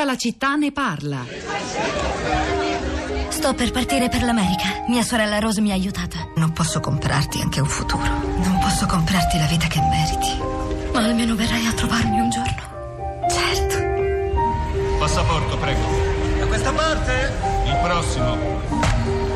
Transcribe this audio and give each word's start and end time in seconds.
Tutta 0.00 0.12
la 0.12 0.18
città 0.18 0.54
ne 0.54 0.72
parla. 0.72 1.26
Sto 3.28 3.52
per 3.52 3.70
partire 3.70 4.08
per 4.08 4.22
l'America. 4.22 4.84
Mia 4.88 5.02
sorella 5.02 5.38
Rose 5.40 5.60
mi 5.60 5.72
ha 5.72 5.74
aiutata. 5.74 6.26
Non 6.36 6.54
posso 6.54 6.80
comprarti 6.80 7.38
anche 7.42 7.60
un 7.60 7.66
futuro. 7.66 8.08
Non 8.08 8.58
posso 8.62 8.86
comprarti 8.86 9.36
la 9.36 9.44
vita 9.44 9.66
che 9.66 9.78
meriti. 9.78 10.90
Ma 10.94 11.04
almeno 11.04 11.34
verrai 11.34 11.66
a 11.66 11.74
trovarmi 11.74 12.18
un 12.18 12.30
giorno. 12.30 13.28
Certo. 13.28 14.96
Passaporto, 14.98 15.58
prego. 15.58 15.82
Da 16.38 16.46
questa 16.46 16.72
parte? 16.72 17.32
Il 17.66 17.78
prossimo. 17.82 19.29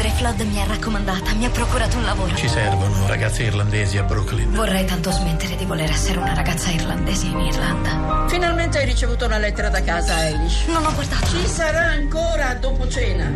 Padre 0.00 0.16
Flood 0.16 0.40
mi 0.40 0.58
ha 0.58 0.64
raccomandata, 0.64 1.34
mi 1.34 1.44
ha 1.44 1.50
procurato 1.50 1.98
un 1.98 2.04
lavoro. 2.04 2.34
Ci 2.34 2.48
servono 2.48 3.06
ragazze 3.06 3.42
irlandesi 3.42 3.98
a 3.98 4.02
Brooklyn. 4.02 4.50
Vorrei 4.50 4.86
tanto 4.86 5.10
smettere 5.10 5.56
di 5.56 5.66
voler 5.66 5.90
essere 5.90 6.16
una 6.16 6.32
ragazza 6.32 6.70
irlandese 6.70 7.26
in 7.26 7.38
Irlanda. 7.38 8.24
Finalmente 8.26 8.78
hai 8.78 8.86
ricevuto 8.86 9.26
una 9.26 9.36
lettera 9.36 9.68
da 9.68 9.82
casa, 9.82 10.24
Eilish. 10.24 10.64
Non 10.68 10.86
ho 10.86 10.94
guardato. 10.94 11.26
Ci 11.26 11.46
sarà 11.46 11.88
ancora 11.88 12.54
dopo 12.54 12.88
cena. 12.88 13.30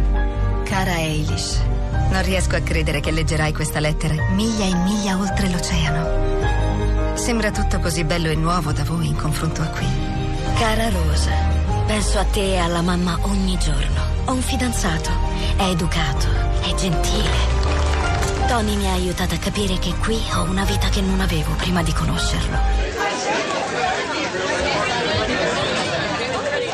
Cara 0.64 0.96
Eilish, 0.96 1.60
non 2.08 2.22
riesco 2.22 2.56
a 2.56 2.60
credere 2.60 3.00
che 3.00 3.10
leggerai 3.10 3.52
questa 3.52 3.78
lettera 3.78 4.14
miglia 4.30 4.64
e 4.64 4.74
miglia 4.74 5.18
oltre 5.18 5.50
l'oceano. 5.50 7.12
Sembra 7.14 7.50
tutto 7.50 7.78
così 7.78 8.04
bello 8.04 8.30
e 8.30 8.36
nuovo 8.36 8.72
da 8.72 8.84
voi 8.84 9.08
in 9.08 9.16
confronto 9.16 9.60
a 9.60 9.66
qui. 9.66 9.86
Cara 10.56 10.88
Rosa, 10.88 11.30
penso 11.86 12.18
a 12.18 12.24
te 12.24 12.54
e 12.54 12.56
alla 12.56 12.80
mamma 12.80 13.18
ogni 13.24 13.58
giorno. 13.58 14.12
Ho 14.24 14.32
un 14.32 14.40
fidanzato, 14.40 15.10
è 15.58 15.64
educato, 15.64 16.53
è 16.64 16.74
gentile. 16.74 17.30
Tony 18.48 18.76
mi 18.76 18.88
ha 18.88 18.92
aiutato 18.92 19.34
a 19.34 19.38
capire 19.38 19.78
che 19.78 19.94
qui 19.96 20.18
ho 20.34 20.42
una 20.42 20.64
vita 20.64 20.88
che 20.88 21.00
non 21.02 21.20
avevo 21.20 21.52
prima 21.54 21.82
di 21.82 21.92
conoscerlo. 21.92 22.93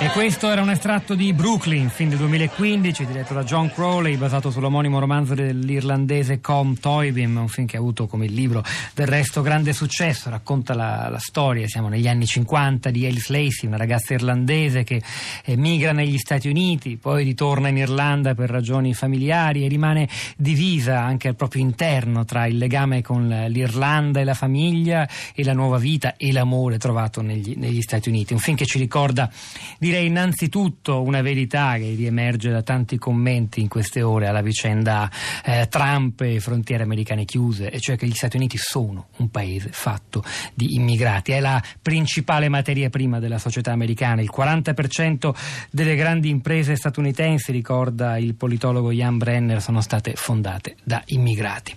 E 0.02 0.08
questo 0.12 0.50
era 0.50 0.62
un 0.62 0.70
estratto 0.70 1.14
di 1.14 1.34
Brooklyn, 1.34 1.90
film 1.90 2.08
del 2.08 2.18
2015, 2.20 3.04
diretto 3.04 3.34
da 3.34 3.44
John 3.44 3.70
Crowley, 3.70 4.16
basato 4.16 4.50
sull'omonimo 4.50 4.98
romanzo 4.98 5.34
dell'irlandese 5.34 6.40
Com 6.40 6.74
Toybin, 6.78 7.36
un 7.36 7.48
film 7.48 7.66
che 7.66 7.76
ha 7.76 7.80
avuto 7.80 8.06
come 8.06 8.26
libro 8.26 8.64
del 8.94 9.06
resto 9.06 9.42
grande 9.42 9.74
successo, 9.74 10.30
racconta 10.30 10.72
la, 10.72 11.08
la 11.10 11.18
storia, 11.18 11.68
siamo 11.68 11.88
negli 11.88 12.08
anni 12.08 12.24
50, 12.24 12.88
di 12.88 13.04
Alice 13.04 13.30
Lacey, 13.30 13.68
una 13.68 13.76
ragazza 13.76 14.14
irlandese 14.14 14.84
che 14.84 15.02
emigra 15.44 15.92
negli 15.92 16.16
Stati 16.16 16.48
Uniti, 16.48 16.96
poi 16.96 17.22
ritorna 17.22 17.68
in 17.68 17.76
Irlanda 17.76 18.34
per 18.34 18.48
ragioni 18.48 18.94
familiari 18.94 19.66
e 19.66 19.68
rimane 19.68 20.08
divisa 20.34 21.02
anche 21.02 21.28
al 21.28 21.36
proprio 21.36 21.60
interno 21.60 22.24
tra 22.24 22.46
il 22.46 22.56
legame 22.56 23.02
con 23.02 23.28
l'Irlanda 23.48 24.20
e 24.20 24.24
la 24.24 24.32
famiglia 24.32 25.06
e 25.34 25.44
la 25.44 25.52
nuova 25.52 25.76
vita 25.76 26.16
e 26.16 26.32
l'amore 26.32 26.78
trovato 26.78 27.20
negli, 27.20 27.52
negli 27.58 27.82
Stati 27.82 28.08
Uniti. 28.08 28.32
Un 28.32 28.38
film 28.38 28.56
che 28.56 28.64
ci 28.64 28.78
ricorda 28.78 29.30
di 29.78 29.88
direi 29.90 30.06
innanzitutto 30.06 31.02
una 31.02 31.20
verità 31.20 31.74
che 31.74 31.94
riemerge 31.96 32.50
da 32.50 32.62
tanti 32.62 32.96
commenti 32.96 33.60
in 33.60 33.66
queste 33.66 34.02
ore 34.02 34.28
alla 34.28 34.40
vicenda 34.40 35.10
eh, 35.44 35.66
Trump 35.68 36.20
e 36.20 36.38
frontiere 36.38 36.84
americane 36.84 37.24
chiuse, 37.24 37.70
e 37.70 37.80
cioè 37.80 37.96
che 37.96 38.06
gli 38.06 38.14
Stati 38.14 38.36
Uniti 38.36 38.56
sono 38.56 39.08
un 39.16 39.30
paese 39.30 39.70
fatto 39.72 40.22
di 40.54 40.76
immigrati. 40.76 41.32
È 41.32 41.40
la 41.40 41.60
principale 41.82 42.48
materia 42.48 42.88
prima 42.88 43.18
della 43.18 43.38
società 43.38 43.72
americana. 43.72 44.22
Il 44.22 44.30
40% 44.32 45.34
delle 45.72 45.96
grandi 45.96 46.28
imprese 46.28 46.76
statunitensi, 46.76 47.50
ricorda 47.50 48.16
il 48.16 48.36
politologo 48.36 48.92
Jan 48.92 49.18
Brenner, 49.18 49.60
sono 49.60 49.80
state 49.80 50.12
fondate 50.14 50.76
da 50.84 51.02
immigrati. 51.06 51.74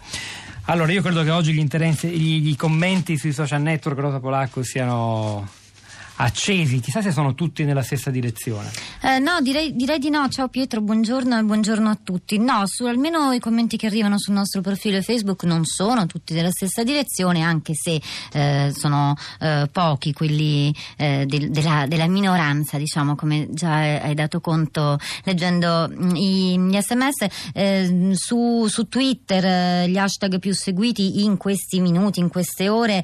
Allora, 0.65 0.91
io 0.91 1.01
credo 1.01 1.23
che 1.23 1.31
oggi 1.31 1.51
gli, 1.51 1.65
gli, 1.65 2.41
gli 2.41 2.55
commenti 2.55 3.17
sui 3.17 3.33
social 3.33 3.61
network 3.61 3.97
Rosa 3.97 4.19
Polacco 4.19 4.61
siano 4.61 5.61
accesi, 6.17 6.79
chissà 6.79 7.01
se 7.01 7.11
sono 7.11 7.33
tutti 7.33 7.63
nella 7.63 7.81
stessa 7.81 8.11
direzione. 8.11 8.71
Eh, 9.01 9.19
no, 9.19 9.41
direi, 9.41 9.75
direi, 9.75 9.99
di 9.99 10.09
no. 10.09 10.27
Ciao 10.29 10.47
Pietro, 10.47 10.81
buongiorno 10.81 11.37
e 11.37 11.43
buongiorno 11.43 11.89
a 11.89 11.97
tutti. 12.01 12.37
No, 12.37 12.65
su 12.67 12.85
almeno 12.85 13.31
i 13.31 13.39
commenti 13.39 13.77
che 13.77 13.87
arrivano 13.87 14.19
sul 14.19 14.33
nostro 14.33 14.61
profilo 14.61 15.01
Facebook 15.01 15.43
non 15.43 15.65
sono 15.65 16.05
tutti 16.05 16.33
nella 16.33 16.51
stessa 16.51 16.83
direzione, 16.83 17.41
anche 17.41 17.73
se 17.73 18.01
eh, 18.33 18.71
sono 18.75 19.15
eh, 19.39 19.67
pochi 19.71 20.13
quelli 20.13 20.73
eh, 20.97 21.25
de, 21.25 21.49
della, 21.49 21.85
della, 21.87 22.07
minoranza, 22.07 22.77
diciamo, 22.77 23.15
come 23.15 23.47
già 23.51 23.73
hai 23.73 24.13
dato 24.13 24.39
conto 24.39 24.99
leggendo 25.23 25.89
mm, 25.89 26.11
gli 26.11 26.79
sms. 26.79 27.25
Eh, 27.53 28.11
su, 28.13 28.67
su, 28.67 28.87
Twitter 28.87 29.45
eh, 29.45 29.89
gli 29.89 29.97
hashtag 29.97 30.37
più 30.39 30.53
seguiti 30.53 31.23
in 31.23 31.37
questi 31.37 31.79
minuti, 31.79 32.19
in 32.19 32.29
queste 32.29 32.69
ore, 32.69 33.03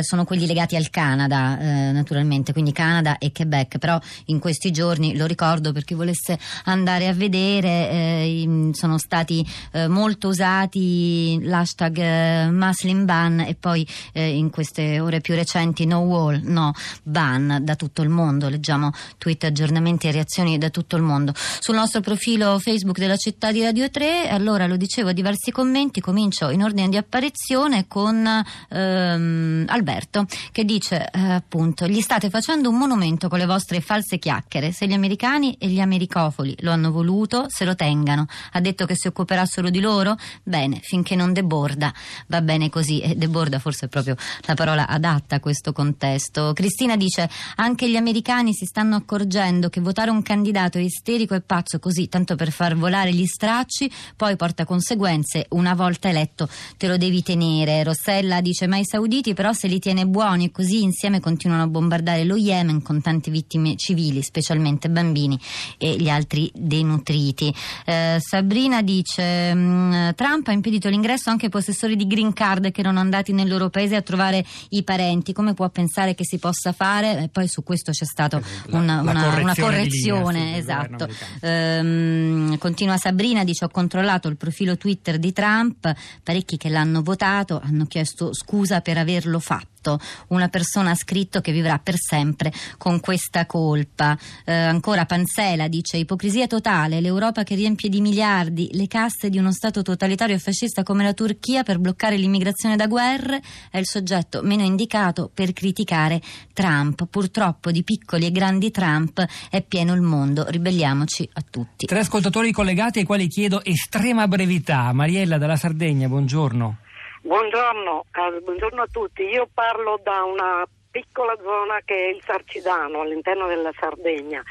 sono 0.00 0.24
quelli 0.24 0.46
legati 0.46 0.76
al 0.76 0.90
Canada, 0.90 1.92
naturalmente 1.92 2.41
ovviamente, 2.42 2.52
quindi 2.52 2.72
Canada 2.72 3.18
e 3.18 3.32
Quebec, 3.32 3.78
però 3.78 3.98
in 4.26 4.38
questi 4.38 4.70
giorni, 4.70 5.16
lo 5.16 5.26
ricordo 5.26 5.72
per 5.72 5.84
chi 5.84 5.94
volesse 5.94 6.38
andare 6.64 7.08
a 7.08 7.14
vedere, 7.14 7.90
eh, 7.90 8.70
sono 8.72 8.98
stati 8.98 9.46
eh, 9.72 9.88
molto 9.88 10.28
usati 10.28 11.38
l'hashtag 11.42 11.98
eh, 11.98 12.50
Muslim 12.50 13.04
Ban 13.04 13.40
e 13.40 13.54
poi 13.54 13.86
eh, 14.12 14.36
in 14.36 14.50
queste 14.50 15.00
ore 15.00 15.20
più 15.20 15.34
recenti 15.34 15.86
No 15.86 16.00
Wall, 16.00 16.40
no 16.44 16.72
Ban 17.02 17.60
da 17.62 17.76
tutto 17.76 18.02
il 18.02 18.08
mondo, 18.08 18.48
leggiamo 18.48 18.90
tweet, 19.18 19.44
aggiornamenti 19.44 20.08
e 20.08 20.12
reazioni 20.12 20.58
da 20.58 20.70
tutto 20.70 20.96
il 20.96 21.02
mondo. 21.02 21.32
Sul 21.34 21.76
nostro 21.76 22.00
profilo 22.00 22.58
Facebook 22.58 22.98
della 22.98 23.16
città 23.16 23.52
di 23.52 23.62
Radio 23.62 23.88
3, 23.88 24.28
allora 24.28 24.66
lo 24.66 24.76
dicevo, 24.76 25.12
diversi 25.12 25.50
commenti, 25.50 26.00
comincio 26.00 26.50
in 26.50 26.62
ordine 26.62 26.88
di 26.88 26.96
apparizione 26.96 27.86
con 27.86 28.26
ehm, 28.68 29.64
Alberto 29.68 30.26
che 30.50 30.64
dice 30.64 31.08
eh, 31.12 31.20
appunto 31.20 31.86
gli 31.86 32.00
state 32.00 32.30
facendo 32.32 32.70
un 32.70 32.78
monumento 32.78 33.28
con 33.28 33.38
le 33.38 33.44
vostre 33.44 33.82
false 33.82 34.18
chiacchiere. 34.18 34.72
Se 34.72 34.86
gli 34.86 34.94
americani 34.94 35.54
e 35.58 35.68
gli 35.68 35.80
americofoli 35.80 36.56
lo 36.60 36.70
hanno 36.70 36.90
voluto, 36.90 37.44
se 37.48 37.66
lo 37.66 37.74
tengano. 37.74 38.24
Ha 38.52 38.60
detto 38.62 38.86
che 38.86 38.96
si 38.96 39.06
occuperà 39.06 39.44
solo 39.44 39.68
di 39.68 39.80
loro? 39.80 40.16
Bene, 40.42 40.80
finché 40.80 41.14
non 41.14 41.34
deborda. 41.34 41.92
Va 42.28 42.40
bene 42.40 42.70
così. 42.70 43.00
E 43.00 43.16
deborda 43.16 43.58
forse 43.58 43.84
è 43.84 43.88
proprio 43.90 44.16
la 44.46 44.54
parola 44.54 44.88
adatta 44.88 45.36
a 45.36 45.40
questo 45.40 45.74
contesto. 45.74 46.54
Cristina 46.54 46.96
dice: 46.96 47.28
anche 47.56 47.90
gli 47.90 47.96
americani 47.96 48.54
si 48.54 48.64
stanno 48.64 48.96
accorgendo 48.96 49.68
che 49.68 49.82
votare 49.82 50.10
un 50.10 50.22
candidato 50.22 50.78
isterico 50.78 51.34
e 51.34 51.42
pazzo 51.42 51.78
così, 51.80 52.08
tanto 52.08 52.34
per 52.34 52.50
far 52.50 52.76
volare 52.76 53.12
gli 53.12 53.26
stracci, 53.26 53.92
poi 54.16 54.36
porta 54.36 54.64
conseguenze. 54.64 55.44
Una 55.50 55.74
volta 55.74 56.08
eletto 56.08 56.48
te 56.78 56.88
lo 56.88 56.96
devi 56.96 57.22
tenere. 57.22 57.82
Rossella 57.82 58.40
dice: 58.40 58.66
ma 58.66 58.78
i 58.78 58.86
sauditi 58.86 59.34
però 59.34 59.52
se 59.52 59.68
li 59.68 59.78
tiene 59.78 60.06
buoni 60.06 60.46
e 60.46 60.50
così 60.50 60.82
insieme 60.82 61.20
continuano 61.20 61.64
a 61.64 61.66
bombardare 61.66 62.20
lo 62.24 62.36
Yemen 62.36 62.82
con 62.82 63.00
tante 63.00 63.30
vittime 63.30 63.76
civili, 63.76 64.22
specialmente 64.22 64.88
bambini 64.88 65.38
e 65.78 65.96
gli 65.96 66.08
altri 66.08 66.50
denutriti. 66.54 67.54
Eh, 67.84 68.18
Sabrina 68.20 68.82
dice: 68.82 69.54
mm, 69.54 70.10
Trump 70.14 70.48
ha 70.48 70.52
impedito 70.52 70.88
l'ingresso 70.88 71.30
anche 71.30 71.46
ai 71.46 71.50
possessori 71.50 71.96
di 71.96 72.06
green 72.06 72.32
card 72.32 72.70
che 72.70 72.80
erano 72.80 73.00
andati 73.00 73.32
nel 73.32 73.48
loro 73.48 73.70
paese 73.70 73.96
a 73.96 74.02
trovare 74.02 74.44
i 74.70 74.82
parenti. 74.82 75.32
Come 75.32 75.54
può 75.54 75.68
pensare 75.70 76.14
che 76.14 76.24
si 76.24 76.38
possa 76.38 76.72
fare? 76.72 77.24
E 77.24 77.28
poi 77.28 77.48
su 77.48 77.62
questo 77.62 77.92
c'è 77.92 78.04
stata 78.04 78.40
una, 78.70 79.00
una, 79.00 79.12
correzione, 79.12 79.42
una 79.42 79.54
correzione 79.54 80.40
linea, 80.40 80.56
esatto. 80.56 81.08
Ehm, 81.40 82.58
continua 82.58 82.96
Sabrina, 82.96 83.44
dice: 83.44 83.64
Ho 83.64 83.68
controllato 83.68 84.28
il 84.28 84.36
profilo 84.36 84.76
Twitter 84.76 85.18
di 85.18 85.32
Trump, 85.32 85.92
parecchi 86.22 86.56
che 86.56 86.68
l'hanno 86.68 87.02
votato 87.02 87.60
hanno 87.62 87.86
chiesto 87.86 88.34
scusa 88.34 88.80
per 88.80 88.98
averlo 88.98 89.38
fatto 89.38 89.81
fatto. 89.82 89.98
Una 90.28 90.48
persona 90.48 90.90
ha 90.90 90.94
scritto 90.94 91.40
che 91.40 91.52
vivrà 91.52 91.78
per 91.78 91.96
sempre 91.98 92.52
con 92.78 93.00
questa 93.00 93.44
colpa. 93.46 94.16
Eh, 94.44 94.52
ancora 94.52 95.04
Panzela 95.04 95.66
dice 95.66 95.96
ipocrisia 95.96 96.46
totale, 96.46 97.00
l'Europa 97.00 97.42
che 97.42 97.56
riempie 97.56 97.88
di 97.88 98.00
miliardi 98.00 98.68
le 98.72 98.86
casse 98.86 99.28
di 99.28 99.38
uno 99.38 99.50
Stato 99.52 99.82
totalitario 99.82 100.36
e 100.36 100.38
fascista 100.38 100.82
come 100.82 101.02
la 101.02 101.12
Turchia 101.12 101.62
per 101.64 101.78
bloccare 101.78 102.16
l'immigrazione 102.16 102.76
da 102.76 102.86
guerre 102.86 103.42
è 103.70 103.78
il 103.78 103.86
soggetto 103.86 104.42
meno 104.42 104.62
indicato 104.62 105.30
per 105.32 105.52
criticare 105.52 106.20
Trump. 106.52 107.06
Purtroppo 107.10 107.70
di 107.70 107.82
piccoli 107.82 108.26
e 108.26 108.30
grandi 108.30 108.70
Trump 108.70 109.24
è 109.50 109.62
pieno 109.62 109.92
il 109.94 110.00
mondo. 110.00 110.46
Ribelliamoci 110.48 111.28
a 111.32 111.44
tutti. 111.48 111.86
Tre 111.86 111.98
ascoltatori 111.98 112.52
collegati 112.52 113.00
ai 113.00 113.04
quali 113.04 113.26
chiedo 113.26 113.62
estrema 113.64 114.28
brevità. 114.28 114.92
Mariella 114.92 115.38
dalla 115.38 115.56
Sardegna, 115.56 116.08
buongiorno. 116.08 116.78
Buongiorno, 117.24 118.06
buongiorno, 118.42 118.82
a 118.82 118.86
tutti. 118.90 119.22
Io 119.22 119.48
parlo 119.54 119.96
da 120.02 120.24
una 120.24 120.66
piccola 120.90 121.36
zona 121.40 121.78
che 121.84 121.94
è 121.94 122.08
il 122.08 122.20
Sarcidano, 122.24 123.00
all'interno 123.00 123.46
della 123.46 123.70
Sardegna. 123.78 124.42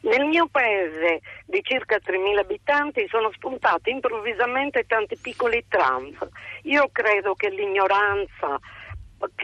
Nel 0.00 0.24
mio 0.24 0.48
paese 0.50 1.20
di 1.44 1.60
circa 1.62 1.96
3.000 1.96 2.38
abitanti 2.38 3.06
sono 3.08 3.30
spuntati 3.32 3.90
improvvisamente 3.90 4.86
tanti 4.86 5.18
piccoli 5.18 5.66
Trump. 5.68 6.26
Io 6.62 6.88
credo 6.90 7.34
che 7.34 7.50
l'ignoranza 7.50 8.58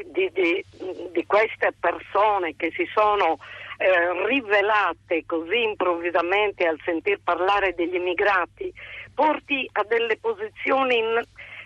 di, 0.06 0.30
di, 0.32 0.64
di 1.12 1.26
queste 1.26 1.74
persone 1.78 2.56
che 2.56 2.72
si 2.74 2.88
sono 2.94 3.36
eh, 3.76 4.26
rivelate 4.26 5.24
così 5.26 5.62
improvvisamente 5.62 6.66
al 6.66 6.80
sentir 6.84 7.20
parlare 7.22 7.74
degli 7.74 7.96
immigrati 7.96 8.72
porti 9.14 9.68
a 9.72 9.84
delle 9.84 10.16
posizioni 10.16 11.02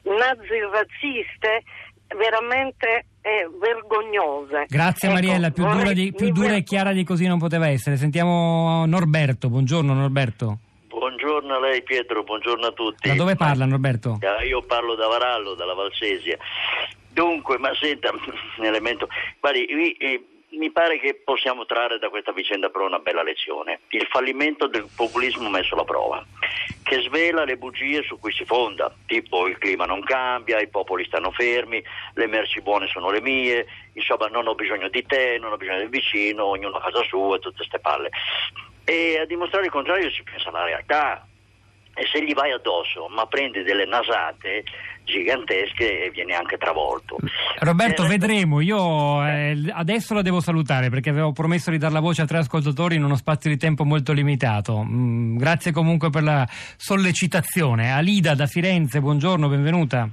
nazirazziste 0.06 1.62
veramente 2.16 3.06
eh, 3.22 3.48
vergognose. 3.60 4.66
Grazie 4.68 5.08
Ecco, 5.08 5.16
Mariella, 5.16 5.50
più, 5.50 5.64
vorrei- 5.64 5.78
dura 5.82 5.92
di- 5.92 6.12
più 6.12 6.30
dura 6.30 6.48
ver- 6.48 6.60
e 6.60 6.62
chiara 6.62 6.92
di 6.92 7.04
così 7.04 7.26
non 7.26 7.38
poteva 7.38 7.68
essere. 7.68 7.96
Sentiamo 7.96 8.84
Norberto, 8.86 9.48
buongiorno 9.48 9.92
Norberto. 9.94 10.58
Buongiorno 10.88 11.54
a 11.56 11.60
lei 11.60 11.82
Pietro, 11.82 12.22
buongiorno 12.22 12.66
a 12.66 12.72
tutti. 12.72 13.08
Da 13.08 13.14
dove 13.14 13.36
parla 13.36 13.66
Norberto? 13.66 14.18
Io 14.46 14.62
parlo 14.62 14.94
da 14.94 15.06
Varallo, 15.08 15.54
dalla 15.54 15.74
Valsesia. 15.74 16.38
Dunque, 17.12 17.58
ma 17.58 17.70
senta, 17.74 18.10
un 18.12 18.64
elemento. 18.64 19.06
Guardi, 19.40 19.66
mi, 20.56 20.70
pare 20.70 20.98
che 20.98 21.20
possiamo 21.22 21.66
trarre 21.66 21.98
da 21.98 22.08
questa 22.08 22.32
vicenda 22.32 22.68
però 22.68 22.86
una 22.86 22.98
bella 22.98 23.22
lezione. 23.22 23.80
Il 23.88 24.06
fallimento 24.10 24.66
del 24.66 24.88
populismo 24.94 25.48
messo 25.48 25.74
alla 25.74 25.84
prova, 25.84 26.24
che 26.82 27.00
svela 27.02 27.44
le 27.44 27.56
bugie 27.56 28.02
su 28.02 28.18
cui 28.18 28.32
si 28.32 28.44
fonda, 28.44 28.92
tipo 29.06 29.46
il 29.46 29.58
clima 29.58 29.84
non 29.84 30.02
cambia, 30.02 30.60
i 30.60 30.68
popoli 30.68 31.04
stanno 31.04 31.30
fermi, 31.30 31.82
le 32.14 32.26
merci 32.26 32.60
buone 32.60 32.86
sono 32.88 33.10
le 33.10 33.20
mie, 33.20 33.66
insomma 33.92 34.26
non 34.26 34.46
ho 34.46 34.54
bisogno 34.54 34.88
di 34.88 35.04
te, 35.04 35.38
non 35.38 35.52
ho 35.52 35.56
bisogno 35.56 35.78
del 35.78 35.88
vicino, 35.88 36.44
ognuno 36.44 36.76
a 36.76 36.82
casa 36.82 37.02
sua 37.04 37.38
tutte 37.38 37.56
queste 37.56 37.78
palle. 37.78 38.10
E 38.84 39.18
a 39.18 39.24
dimostrare 39.24 39.66
il 39.66 39.72
contrario 39.72 40.10
si 40.10 40.22
pensa 40.22 40.48
alla 40.48 40.64
realtà. 40.64 41.26
E 41.98 42.06
se 42.12 42.22
gli 42.22 42.34
vai 42.34 42.52
addosso, 42.52 43.08
ma 43.08 43.24
prendi 43.24 43.62
delle 43.62 43.86
nasate 43.86 44.64
gigantesche 45.02 46.04
e 46.04 46.10
vieni 46.10 46.34
anche 46.34 46.58
travolto. 46.58 47.16
Roberto, 47.60 48.04
Eh, 48.04 48.08
vedremo. 48.08 48.60
Io 48.60 49.24
eh, 49.24 49.56
adesso 49.72 50.12
la 50.12 50.20
devo 50.20 50.40
salutare 50.40 50.90
perché 50.90 51.08
avevo 51.08 51.32
promesso 51.32 51.70
di 51.70 51.78
dar 51.78 51.92
la 51.92 52.00
voce 52.00 52.22
a 52.22 52.26
tre 52.26 52.38
ascoltatori 52.38 52.96
in 52.96 53.04
uno 53.04 53.16
spazio 53.16 53.48
di 53.48 53.56
tempo 53.56 53.84
molto 53.84 54.12
limitato. 54.12 54.82
Mm, 54.82 55.38
grazie 55.38 55.72
comunque 55.72 56.10
per 56.10 56.22
la 56.22 56.46
sollecitazione. 56.76 57.92
Alida 57.92 58.34
da 58.34 58.46
Firenze, 58.46 59.00
buongiorno, 59.00 59.48
benvenuta. 59.48 60.08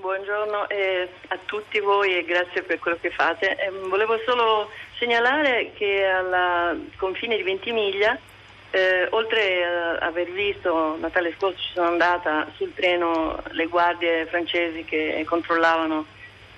Buongiorno 0.00 0.68
eh, 0.70 1.08
a 1.28 1.38
tutti 1.44 1.78
voi 1.78 2.16
e 2.16 2.24
grazie 2.24 2.62
per 2.62 2.78
quello 2.80 2.98
che 3.00 3.10
fate. 3.10 3.54
Eh, 3.56 3.70
volevo 3.88 4.18
solo 4.26 4.70
segnalare 4.98 5.72
che 5.74 6.04
al 6.04 6.88
confine 6.96 7.36
di 7.36 7.42
Ventimiglia, 7.42 8.18
eh, 8.72 9.06
oltre 9.10 9.64
a 9.64 10.06
aver 10.06 10.30
visto 10.30 10.96
Natale 10.98 11.34
scorso 11.38 11.58
ci 11.58 11.72
sono 11.74 11.88
andata 11.88 12.50
sul 12.56 12.72
treno 12.74 13.40
le 13.50 13.66
guardie 13.66 14.26
francesi 14.26 14.84
che 14.84 15.22
controllavano 15.28 16.06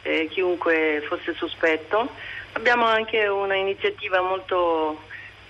eh, 0.02 0.28
chiunque 0.30 1.02
fosse 1.08 1.34
sospetto, 1.34 2.08
abbiamo 2.52 2.86
anche 2.86 3.26
una 3.26 3.56
iniziativa 3.56 4.20
molto 4.20 5.00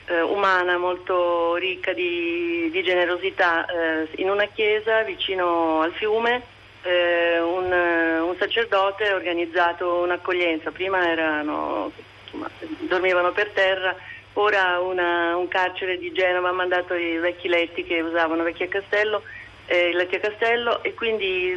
eh, 0.07 0.23
umana, 0.23 0.79
molto 0.79 1.57
ricca 1.57 1.93
di, 1.93 2.71
di 2.71 2.83
generosità. 2.83 3.67
Eh, 3.67 4.09
in 4.17 4.31
una 4.31 4.47
chiesa 4.47 5.03
vicino 5.03 5.83
al 5.83 5.93
fiume 5.93 6.43
eh, 6.83 7.41
un, 7.41 7.73
eh, 7.73 8.19
un 8.21 8.37
sacerdote 8.39 9.09
ha 9.09 9.15
organizzato 9.15 10.01
un'accoglienza, 10.03 10.71
prima 10.71 11.11
erano, 11.11 11.93
insomma, 12.25 12.49
dormivano 12.81 13.33
per 13.33 13.51
terra, 13.51 13.95
ora 14.35 14.81
una- 14.81 15.37
un 15.37 15.49
carcere 15.49 15.99
di 15.99 16.13
Genova 16.13 16.49
ha 16.49 16.53
mandato 16.53 16.95
i 16.95 17.19
vecchi 17.19 17.49
letti 17.49 17.85
che 17.85 18.01
usavano 18.01 18.43
vecchi 18.43 18.65
a 18.65 18.69
castello, 18.69 19.23
eh, 19.67 19.91
i 19.91 19.93
letti 19.93 20.17
a 20.17 20.21
castello 20.21 20.83
e 20.83 20.95
quindi 20.95 21.55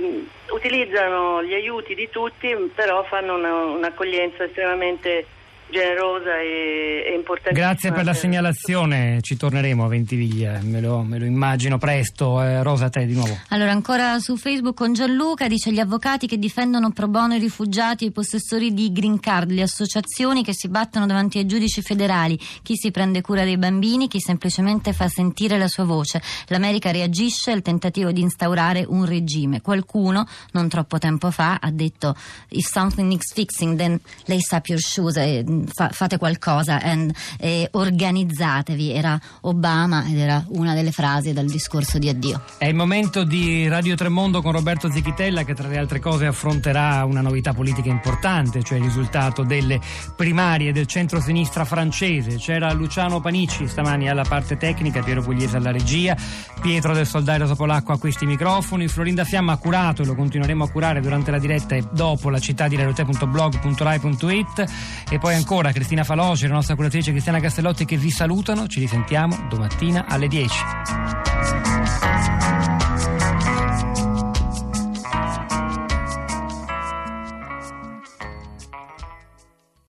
mh, 0.48 0.54
utilizzano 0.54 1.44
gli 1.44 1.54
aiuti 1.54 1.96
di 1.96 2.10
tutti, 2.10 2.56
però 2.74 3.04
fanno 3.04 3.36
una- 3.36 3.66
un'accoglienza 3.66 4.44
estremamente 4.44 5.26
generosa 5.70 6.40
e, 6.40 7.04
e 7.06 7.14
importantissima. 7.16 7.68
Grazie 7.68 7.92
per 7.92 8.06
la 8.06 8.14
segnalazione, 8.14 9.20
ci 9.22 9.38
torneremo 9.38 9.86
a 9.86 9.88
Ventiviglia, 9.88 10.60
me 10.64 10.82
lo, 10.82 11.02
me 11.02 11.20
lo 11.20 11.26
immagino 11.26 11.78
presto. 11.78 12.42
Eh, 12.42 12.64
Rosa, 12.64 12.86
a 12.86 12.90
te 12.90 13.06
di 13.06 13.14
nuovo. 13.14 13.38
Allora, 13.50 13.72
ancora 13.72 14.20
su 14.20 14.38
Facebook 14.38 14.76
con 14.76 14.94
Gianluca 14.94 15.48
dice 15.48 15.72
gli 15.72 15.80
avvocati 15.80 16.28
che 16.28 16.38
difendono 16.38 16.92
pro 16.92 17.08
bono 17.08 17.36
i 17.36 17.40
rifugiati 17.40 18.06
e 18.06 18.08
i 18.08 18.12
possessori 18.12 18.74
di 18.74 18.92
green 18.92 19.20
card, 19.20 19.52
le 19.52 19.64
associazioni 19.64 20.44
che 20.44 20.54
si 20.54 20.68
battono 20.70 21.06
davanti 21.06 21.38
ai 21.38 21.46
giudici 21.46 21.82
federali, 21.82 22.40
chi 22.62 22.76
si 22.76 22.92
prende 22.92 23.22
cura 23.22 23.44
dei 23.44 23.58
bambini, 23.58 24.08
chi 24.08 24.20
semplicemente 24.20 24.94
fa 24.94 25.08
sentire 25.08 25.58
la 25.58 25.68
sua 25.68 25.84
voce. 25.84 26.22
L'America 26.48 26.92
reagisce 26.92 27.52
al 27.52 27.62
tentativo 27.62 28.12
di 28.12 28.22
instaurare 28.22 28.86
un 28.88 29.06
regime. 29.06 29.62
Qualcuno, 29.62 30.28
non 30.52 30.70
troppo 30.70 30.98
tempo 30.98 31.32
fa, 31.32 31.58
ha 31.62 31.72
detto 31.72 32.16
if 32.50 32.68
something 32.68 33.08
needs 33.08 33.34
fixing, 33.34 33.78
then 33.78 34.00
lace 34.26 34.56
up 34.56 34.68
your 34.68 34.80
shoes 34.80 35.18
e 35.18 35.44
mm, 35.48 35.57
fa- 35.66 35.90
fate 35.90 36.18
qualcosa 36.18 36.82
and, 36.82 37.14
e 37.40 37.68
organizzatevi. 37.72 38.92
Era 38.92 39.20
Obama 39.42 40.06
ed 40.08 40.18
era 40.18 40.44
una 40.50 40.74
delle 40.74 40.92
frasi 40.92 41.34
dal 41.34 41.46
discorso 41.46 41.98
di 41.98 42.10
addio. 42.10 42.42
È 42.58 42.66
il 42.66 42.76
momento 42.76 43.24
di 43.24 43.68
Radio 43.68 43.96
Tremondo 43.96 44.42
con 44.42 44.52
Roberto 44.52 44.92
Zichitella 44.92 45.44
che 45.44 45.54
tra 45.54 45.68
le 45.68 45.78
altre 45.78 46.00
cose 46.00 46.26
affronterà 46.26 47.04
una 47.06 47.22
novità 47.22 47.54
politica 47.54 47.90
importante, 47.90 48.64
cioè 48.64 48.78
il 48.78 48.84
risultato 48.84 49.44
delle 49.44 49.80
primarie 50.16 50.72
del 50.72 50.86
centro-sinistra 50.86 51.66
francese. 51.66 52.38
C'era 52.38 52.72
Luciano 52.74 53.20
Panici 53.20 53.68
stamani 53.68 54.10
alla 54.10 54.24
parte 54.24 54.58
tecnica, 54.58 55.02
Piero 55.02 55.22
Pugliese 55.22 55.58
alla 55.58 55.72
regia, 55.72 56.16
Pietro 56.62 56.94
del 56.94 57.06
Soldario 57.06 57.54
Polacco 57.56 57.92
a 57.92 58.00
questi 58.00 58.26
microfoni, 58.26 58.88
Florinda 58.88 59.24
Fiamma 59.24 59.54
ha 59.54 59.58
curato 59.58 60.02
e 60.02 60.06
lo 60.06 60.16
continueremo 60.16 60.64
a 60.64 60.70
curare 60.70 61.02
durante 61.02 61.32
la 61.32 61.40
diretta 61.40 61.76
e 61.76 61.84
dopo 61.92 62.30
la 62.30 62.40
città 62.40 62.68
di 62.68 62.76
radiote.blog.rai.it 62.76 64.66
e 65.10 65.18
poi 65.20 65.36
ancora 65.36 65.47
Cristina 65.48 66.04
Faloci, 66.04 66.46
la 66.46 66.56
nostra 66.56 66.76
curatrice 66.76 67.12
Cristiana 67.12 67.40
Castellotti 67.40 67.86
che 67.86 67.96
vi 67.96 68.12
salutano, 68.12 68.68
ci 68.68 68.82
risentiamo 68.82 69.48
domattina 69.50 70.06
alle 70.06 70.28
10. 70.28 71.37